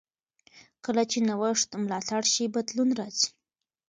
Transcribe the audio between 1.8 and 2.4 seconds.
ملاتړ